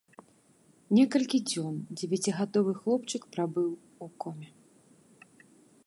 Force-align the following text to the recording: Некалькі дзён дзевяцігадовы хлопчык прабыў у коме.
Некалькі 0.99 1.37
дзён 1.51 1.75
дзевяцігадовы 1.97 2.71
хлопчык 2.81 3.21
прабыў 3.37 3.69
у 4.07 4.09
коме. 4.27 4.49